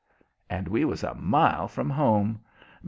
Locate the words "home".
1.87-2.41